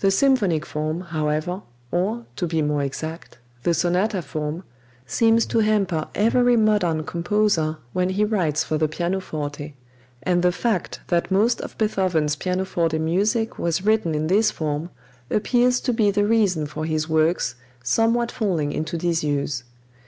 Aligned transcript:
The 0.00 0.10
symphonic 0.10 0.66
form, 0.66 1.00
however, 1.00 1.62
or, 1.90 2.26
to 2.36 2.46
be 2.46 2.60
more 2.60 2.82
exact, 2.82 3.38
the 3.62 3.72
sonata 3.72 4.20
form, 4.20 4.64
seems 5.06 5.46
to 5.46 5.60
hamper 5.60 6.08
every 6.14 6.56
modern 6.58 7.04
composer 7.04 7.78
when 7.94 8.10
he 8.10 8.22
writes 8.26 8.62
for 8.64 8.76
the 8.76 8.86
pianoforte, 8.86 9.72
and 10.22 10.42
the 10.42 10.52
fact 10.52 11.00
that 11.06 11.30
most 11.30 11.62
of 11.62 11.78
Beethoven's 11.78 12.36
pianoforte 12.36 12.98
music 12.98 13.58
was 13.58 13.82
written 13.82 14.14
in 14.14 14.26
this 14.26 14.50
form 14.50 14.90
appears 15.30 15.80
to 15.80 15.94
be 15.94 16.10
the 16.10 16.26
reason 16.26 16.66
for 16.66 16.84
his 16.84 17.08
works 17.08 17.54
somewhat 17.82 18.30
falling 18.30 18.72
into 18.72 18.98
disuse. 18.98 19.64